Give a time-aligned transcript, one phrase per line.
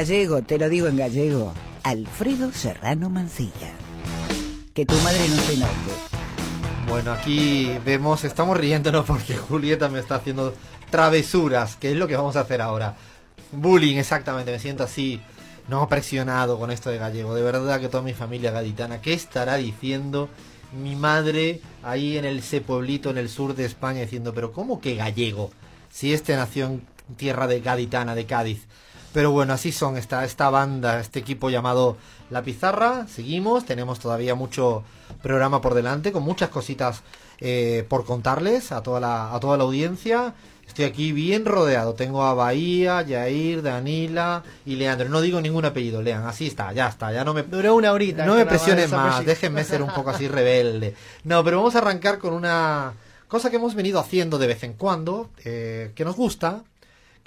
[0.00, 1.52] Gallego, te lo digo en gallego.
[1.82, 3.70] Alfredo Serrano Mancilla.
[4.72, 5.92] Que tu madre no se enoje.
[6.88, 10.54] Bueno, aquí vemos, estamos riéndonos porque Julieta me está haciendo
[10.88, 12.96] travesuras, que es lo que vamos a hacer ahora.
[13.52, 15.20] Bullying, exactamente, me siento así,
[15.68, 17.34] no presionado con esto de gallego.
[17.34, 20.30] De verdad que toda mi familia gaditana, ¿qué estará diciendo
[20.72, 24.94] mi madre ahí en ese pueblito en el sur de España diciendo, pero ¿cómo que
[24.94, 25.50] gallego?
[25.90, 26.86] Si este nació en
[27.18, 28.66] tierra de gaditana, de Cádiz.
[29.12, 31.96] Pero bueno, así son esta, esta banda, este equipo llamado
[32.30, 33.06] La Pizarra.
[33.08, 34.84] Seguimos, tenemos todavía mucho
[35.22, 37.02] programa por delante, con muchas cositas
[37.40, 40.34] eh, por contarles a toda, la, a toda la audiencia.
[40.70, 41.94] Estoy aquí bien rodeado.
[41.94, 45.08] Tengo a Bahía, Yair, Danila y Leandro.
[45.08, 46.24] No digo ningún apellido, lean.
[46.26, 47.12] Así está, ya está.
[47.12, 47.42] Ya no me.
[47.42, 48.24] Duró una horita.
[48.24, 49.26] No me presionen más.
[49.26, 50.94] Déjenme ser un poco así rebelde.
[51.24, 52.92] No, pero vamos a arrancar con una
[53.26, 56.62] cosa que hemos venido haciendo de vez en cuando, eh, que nos gusta,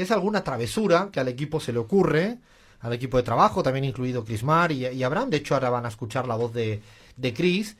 [0.00, 2.38] es alguna travesura que al equipo se le ocurre,
[2.80, 5.30] al equipo de trabajo, también incluido Crismar y, y Abraham.
[5.30, 6.80] De hecho, ahora van a escuchar la voz de,
[7.16, 7.76] de Chris.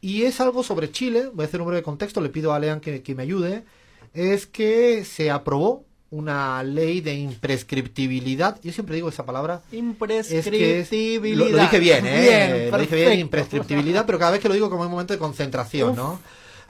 [0.00, 1.30] Y es algo sobre Chile.
[1.32, 2.20] Voy a hacer un breve contexto.
[2.20, 3.64] Le pido a Lean que, que me ayude
[4.14, 8.58] es que se aprobó una ley de imprescriptibilidad.
[8.62, 9.62] Yo siempre digo esa palabra.
[9.70, 11.48] Imprescriptibilidad.
[11.50, 12.68] lo, dije bien, ¿eh?
[12.70, 15.94] lo dije bien, imprescriptibilidad, pero cada vez que lo digo como un momento de concentración,
[15.94, 16.20] ¿no?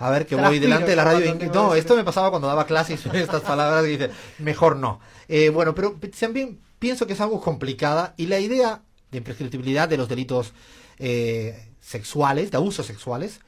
[0.01, 1.37] A ver, que voy delante de la radio.
[1.53, 4.99] No, esto me pasaba cuando daba clases estas palabras y dice, mejor no.
[5.29, 9.99] Eh, bueno, pero también pienso que es algo complicada y la idea de imprescriptibilidad de
[9.99, 10.53] los delitos
[10.99, 13.41] eh, sexuales, de abusos sexuales,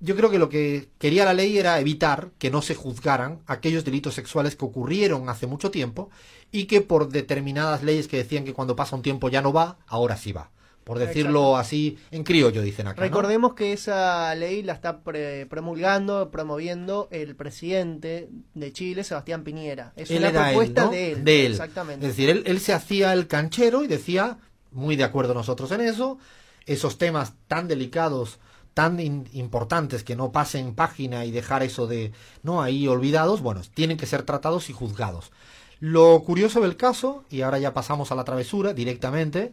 [0.00, 3.84] yo creo que lo que quería la ley era evitar que no se juzgaran aquellos
[3.84, 6.10] delitos sexuales que ocurrieron hace mucho tiempo
[6.50, 9.78] y que por determinadas leyes que decían que cuando pasa un tiempo ya no va,
[9.86, 10.50] ahora sí va.
[10.88, 13.02] Por decirlo así, en criollo dicen acá.
[13.02, 19.92] Recordemos que esa ley la está promulgando, promoviendo el presidente de Chile, Sebastián Piñera.
[19.96, 21.24] Es una propuesta de él.
[21.24, 21.52] De él.
[21.52, 22.06] Exactamente.
[22.06, 24.38] Es decir, él, él se hacía el canchero y decía,
[24.72, 26.16] muy de acuerdo nosotros en eso,
[26.64, 28.38] esos temas tan delicados
[28.72, 28.98] tan
[29.32, 32.12] importantes que no pasen página y dejar eso de
[32.42, 35.32] no ahí olvidados, bueno, tienen que ser tratados y juzgados.
[35.80, 39.52] Lo curioso del caso, y ahora ya pasamos a la travesura directamente,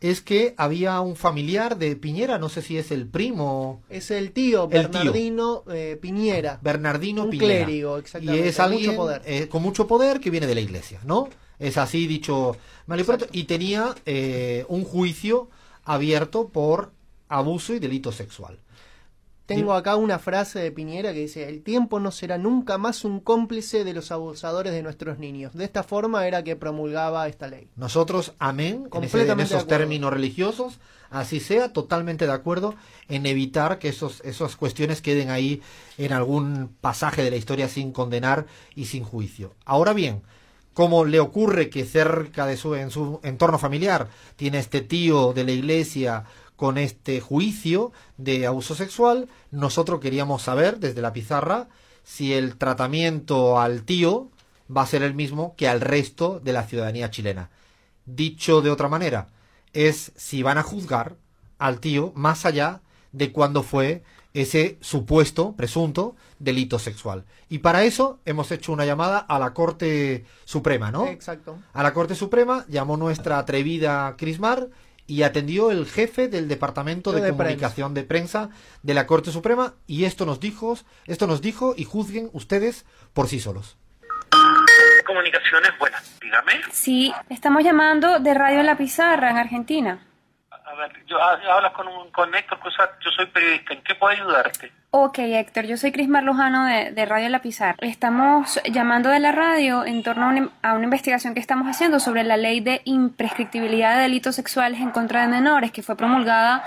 [0.00, 3.82] es que había un familiar de Piñera, no sé si es el primo.
[3.88, 6.58] Es el tío, Bernardino eh, Piñera.
[6.62, 7.64] Bernardino un Piñera.
[7.64, 8.46] Clérigo, exactamente.
[8.46, 9.22] Y es alguien mucho poder.
[9.24, 11.28] Eh, con mucho poder que viene de la iglesia, ¿no?
[11.58, 15.48] Es así dicho mal y Y tenía eh, un juicio
[15.84, 16.92] abierto por
[17.28, 18.58] abuso y delito sexual.
[19.46, 23.20] Tengo acá una frase de Piñera que dice, el tiempo no será nunca más un
[23.20, 25.54] cómplice de los abusadores de nuestros niños.
[25.54, 27.68] De esta forma era que promulgaba esta ley.
[27.76, 30.78] Nosotros, amén, en, esos términos religiosos,
[31.10, 32.76] así sea, totalmente de acuerdo
[33.08, 35.60] en evitar que esos, esas cuestiones queden ahí
[35.98, 39.54] en algún pasaje de la historia sin condenar y sin juicio.
[39.64, 40.22] Ahora bien,
[40.72, 45.44] como le ocurre que cerca de su, en su entorno familiar tiene este tío de
[45.44, 46.24] la iglesia
[46.62, 51.66] con este juicio de abuso sexual, nosotros queríamos saber desde la pizarra
[52.04, 54.30] si el tratamiento al tío
[54.70, 57.50] va a ser el mismo que al resto de la ciudadanía chilena.
[58.06, 59.26] Dicho de otra manera,
[59.72, 61.16] es si van a juzgar
[61.58, 62.80] al tío más allá
[63.10, 67.24] de cuando fue ese supuesto, presunto, delito sexual.
[67.48, 71.08] Y para eso hemos hecho una llamada a la Corte Suprema, ¿no?
[71.08, 71.58] Exacto.
[71.72, 74.68] A la Corte Suprema llamó nuestra atrevida Crismar
[75.06, 78.50] y atendió el jefe del Departamento de, Comunicación de Prensa
[78.82, 83.28] de la Corte Suprema y esto nos dijo, esto nos dijo y juzguen ustedes por
[83.28, 83.76] sí solos.
[85.06, 86.52] Comunicaciones, buenas, dígame.
[86.70, 90.06] Sí, estamos llamando de Radio La Pizarra en Argentina.
[90.64, 92.58] A ver, yo, ah, hablas con, un, con Héctor
[93.04, 94.72] yo soy periodista, ¿en qué puedo ayudarte?
[94.90, 97.76] Ok, Héctor, yo soy Cris Marlojano de, de Radio La Pizarra.
[97.80, 100.26] Estamos llamando de la radio en torno
[100.62, 104.90] a una, investigación que estamos haciendo sobre la ley de imprescriptibilidad de delitos sexuales en
[104.90, 106.62] contra de menores que fue promulgada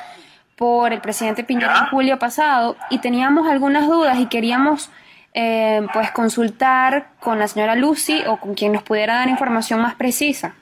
[0.55, 4.89] por el presidente Piñera en julio pasado y teníamos algunas dudas y queríamos
[5.33, 9.95] eh, pues consultar con la señora Lucy o con quien nos pudiera dar información más
[9.95, 10.55] precisa.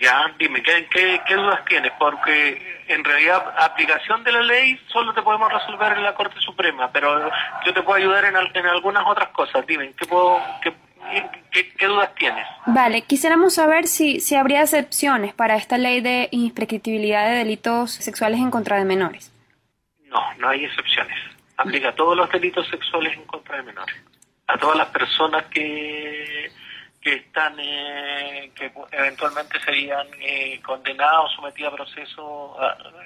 [0.00, 0.86] Ya, dime, ¿qué,
[1.26, 1.92] qué, dudas tienes?
[1.98, 6.90] Porque en realidad aplicación de la ley solo te podemos resolver en la Corte Suprema,
[6.92, 7.30] pero
[7.64, 9.66] yo te puedo ayudar en, en algunas otras cosas.
[9.66, 10.74] Dime, ¿qué, puedo, qué,
[11.78, 12.46] qué, dudas tienes?
[12.66, 18.40] Vale, quisiéramos saber si, si habría excepciones para esta ley de imprescriptibilidad de delitos sexuales
[18.40, 19.32] en contra de menores.
[20.04, 21.16] No, no hay excepciones.
[21.56, 23.96] Aplica a todos los delitos sexuales en contra de menores.
[24.46, 26.50] A todas las personas que
[27.06, 32.56] que están eh, que eventualmente serían eh, condenados sometidos a proceso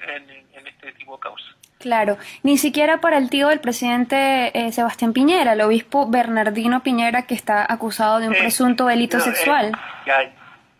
[0.08, 1.54] en, este tipo de causas.
[1.78, 7.26] Claro, ni siquiera para el tío del presidente eh, Sebastián Piñera, el obispo Bernardino Piñera,
[7.26, 9.72] que está acusado de un presunto delito sexual.
[10.06, 10.22] Ya,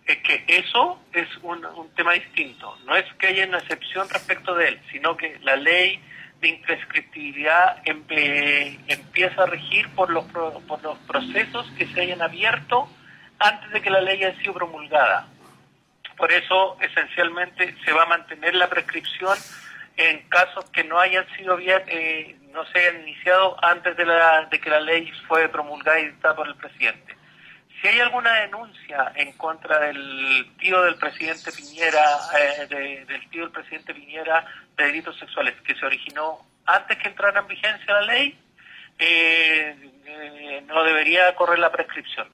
[0.07, 1.61] es que eso es un,
[1.95, 2.75] tema distinto.
[2.87, 6.01] No es que haya una excepción respecto de él, sino que la ley
[6.41, 12.89] de imprescriptibilidad empieza a regir por los, por los procesos que se hayan abierto
[13.41, 15.27] antes de que la ley haya sido promulgada.
[16.17, 19.37] Por eso, esencialmente, se va a mantener la prescripción
[19.97, 24.61] en casos que no hayan sido eh, no se hayan iniciado antes de, la, de
[24.61, 27.17] que la ley fue promulgada y dictada por el presidente.
[27.81, 32.05] Si hay alguna denuncia en contra del tío del presidente Piñera,
[32.39, 32.67] eh,
[33.07, 34.45] del tío del presidente Piñera
[34.77, 38.39] de delitos sexuales que se originó antes que entrara en vigencia la ley,
[38.99, 42.29] eh, eh, no debería correr la prescripción.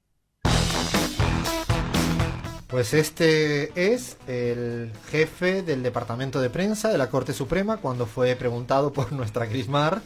[2.69, 8.35] Pues este es el jefe del departamento de prensa de la Corte Suprema cuando fue
[8.35, 10.03] preguntado por nuestra Crismar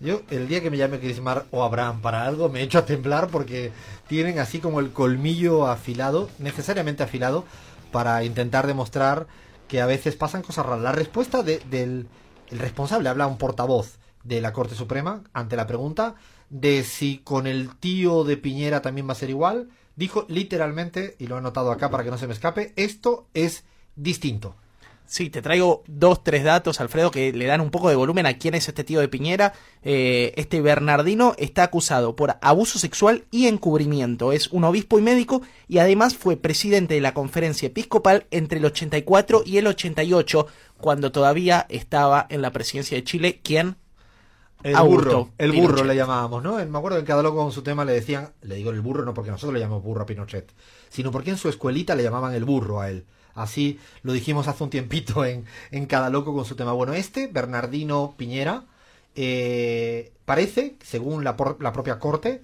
[0.00, 3.28] yo, el día que me llame Crismar o Abraham para algo, me echo a temblar
[3.28, 3.70] porque
[4.08, 7.44] tienen así como el colmillo afilado, necesariamente afilado,
[7.92, 9.26] para intentar demostrar
[9.68, 10.82] que a veces pasan cosas raras.
[10.82, 12.08] La respuesta del
[12.50, 16.14] el responsable, habla un portavoz de la Corte Suprema ante la pregunta
[16.48, 19.68] de si con el tío de Piñera también va a ser igual,
[20.00, 23.64] dijo literalmente, y lo he anotado acá para que no se me escape, esto es
[23.96, 24.56] distinto.
[25.04, 28.38] Sí, te traigo dos, tres datos, Alfredo, que le dan un poco de volumen a
[28.38, 29.52] quién es este tío de Piñera.
[29.82, 34.32] Eh, este Bernardino está acusado por abuso sexual y encubrimiento.
[34.32, 38.64] Es un obispo y médico y además fue presidente de la conferencia episcopal entre el
[38.64, 40.46] 84 y el 88,
[40.78, 43.40] cuando todavía estaba en la presidencia de Chile.
[43.42, 43.76] ¿Quién?
[44.62, 46.56] El burro, el burro le llamábamos, ¿no?
[46.64, 49.04] Me acuerdo que en cada loco con su tema le decían, le digo el burro
[49.04, 50.52] no porque nosotros le llamamos burro a Pinochet,
[50.90, 53.04] sino porque en su escuelita le llamaban el burro a él.
[53.34, 56.72] Así lo dijimos hace un tiempito en, en Cada Loco con su tema.
[56.72, 58.64] Bueno, este, Bernardino Piñera,
[59.14, 62.42] eh, parece, según la, la propia corte,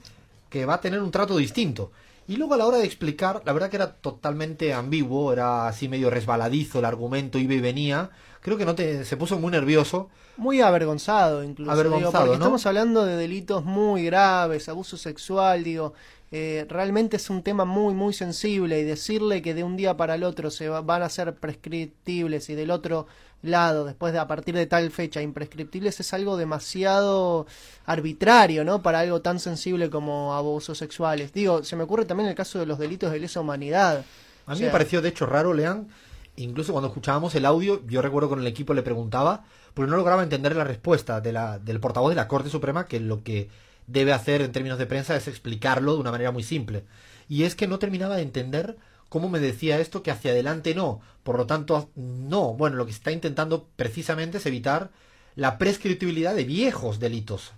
[0.48, 1.92] que va a tener un trato distinto.
[2.28, 5.88] Y luego a la hora de explicar, la verdad que era totalmente ambiguo, era así
[5.88, 8.10] medio resbaladizo el argumento, iba y venía.
[8.40, 10.08] Creo que no te, se puso muy nervioso.
[10.36, 11.70] Muy avergonzado, incluso.
[11.70, 15.94] Avergonzado, Estamos hablando de delitos muy graves, abuso sexual, digo.
[16.32, 20.16] Eh, realmente es un tema muy muy sensible y decirle que de un día para
[20.16, 23.06] el otro se van a ser prescriptibles y del otro
[23.42, 27.46] lado después de a partir de tal fecha imprescriptibles es algo demasiado
[27.84, 31.32] arbitrario no para algo tan sensible como abusos sexuales.
[31.32, 34.04] Digo se me ocurre también el caso de los delitos de lesa humanidad.
[34.46, 35.88] A mí me pareció de hecho raro Lean
[36.36, 39.44] incluso cuando escuchábamos el audio yo recuerdo con el equipo le preguntaba
[39.74, 42.98] porque no lograba entender la respuesta de la, del portavoz de la Corte Suprema que
[42.98, 43.48] lo que
[43.86, 46.84] debe hacer en términos de prensa es explicarlo de una manera muy simple.
[47.28, 48.76] Y es que no terminaba de entender
[49.08, 51.00] cómo me decía esto que hacia adelante no.
[51.22, 52.54] Por lo tanto, no.
[52.54, 54.90] Bueno, lo que se está intentando precisamente es evitar
[55.34, 57.52] la prescriptibilidad de viejos delitos.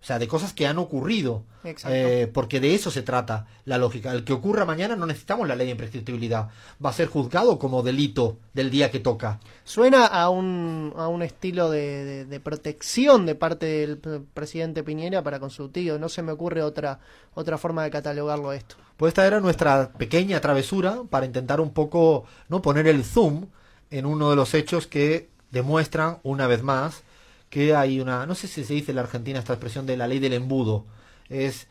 [0.00, 1.42] O sea, de cosas que han ocurrido.
[1.64, 4.12] Eh, porque de eso se trata la lógica.
[4.12, 6.48] El que ocurra mañana no necesitamos la ley de imprescriptibilidad.
[6.84, 9.40] Va a ser juzgado como delito del día que toca.
[9.64, 15.40] Suena a un, a un estilo de, de, protección de parte del presidente Piñera para
[15.40, 15.98] con su tío.
[15.98, 17.00] No se me ocurre otra,
[17.34, 18.76] otra forma de catalogarlo esto.
[18.96, 23.46] Pues esta era nuestra pequeña travesura para intentar un poco no poner el zoom
[23.90, 27.02] en uno de los hechos que demuestran una vez más
[27.50, 30.06] que hay una, no sé si se dice en la Argentina esta expresión de la
[30.06, 30.84] ley del embudo,
[31.28, 31.66] es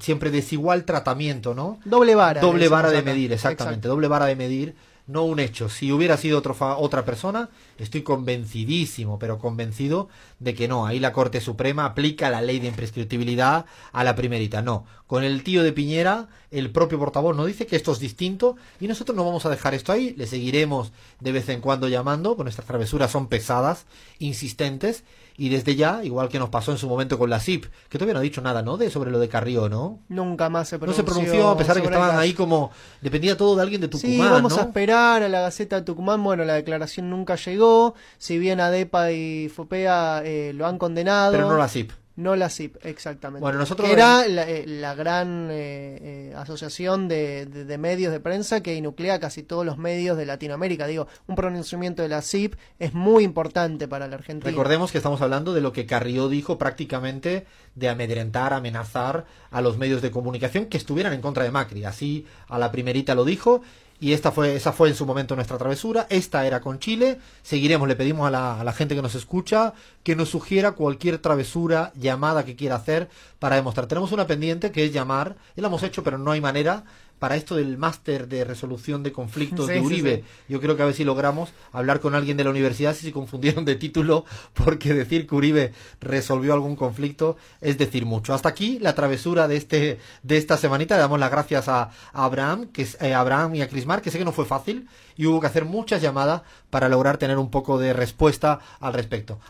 [0.00, 1.78] siempre desigual tratamiento, ¿no?
[1.84, 2.40] Doble vara.
[2.40, 4.74] Doble vara de medir, exactamente, doble vara de medir
[5.10, 5.68] no un hecho.
[5.68, 10.86] Si hubiera sido otro otra persona, estoy convencidísimo, pero convencido de que no.
[10.86, 14.62] Ahí la Corte Suprema aplica la ley de imprescriptibilidad a la primerita.
[14.62, 14.86] No.
[15.10, 18.86] Con el tío de Piñera, el propio portavoz nos dice que esto es distinto y
[18.86, 20.14] nosotros no vamos a dejar esto ahí.
[20.16, 23.86] Le seguiremos de vez en cuando llamando, con nuestras travesuras son pesadas,
[24.20, 25.02] insistentes
[25.36, 28.14] y desde ya, igual que nos pasó en su momento con la CIP, que todavía
[28.14, 28.76] no ha dicho nada, ¿no?
[28.76, 29.98] De sobre lo de Carrió, ¿no?
[30.08, 31.02] Nunca más se pronunció.
[31.02, 32.70] No se pronunció, a pesar de que estaban ahí como.
[33.00, 34.12] Dependía todo de alguien de Tucumán.
[34.12, 36.22] Sí, vamos a esperar a la Gaceta de Tucumán.
[36.22, 37.96] Bueno, la declaración nunca llegó.
[38.18, 41.32] Si bien ADEPA y FOPEA eh, lo han condenado.
[41.32, 41.90] Pero no la CIP.
[42.20, 43.40] No la CIP, exactamente.
[43.40, 48.78] Bueno, nosotros era la, eh, gran eh, eh, asociación de, de, medios de prensa que
[48.82, 50.86] nuclea casi todos los medios de Latinoamérica.
[50.86, 54.50] Digo, un pronunciamiento de la CIP es muy importante para la Argentina.
[54.50, 59.78] Recordemos que estamos hablando de lo que Carrió dijo prácticamente de amedrentar, amenazar a los
[59.78, 61.86] medios de comunicación que estuvieran en contra de Macri.
[61.86, 63.62] Así a la primerita lo dijo
[64.00, 66.06] y esta fue, esa fue en su momento nuestra travesura.
[66.08, 67.18] Esta era con Chile.
[67.42, 72.46] Seguiremos, le pedimos a la, gente que nos escucha que nos sugiera cualquier travesura, llamada
[72.46, 73.86] que quiera hacer para demostrar.
[73.86, 76.84] Tenemos una pendiente que es llamar, ya la hemos hecho, pero no hay manera
[77.20, 80.24] para esto del máster de resolución de conflictos de Uribe.
[80.48, 83.12] Yo creo que a ver si logramos hablar con alguien de la universidad si se
[83.12, 84.24] confundieron de título,
[84.54, 88.34] porque decir que Uribe resolvió algún conflicto es decir mucho.
[88.34, 90.96] Hasta aquí la travesura de este de esta semanita.
[90.96, 94.18] Le damos las gracias a, Abraham, que es, eh, Abraham y a Crismar, que sé
[94.18, 97.78] que no fue fácil y hubo que hacer muchas llamadas para lograr tener un poco
[97.78, 99.40] de respuesta al respecto.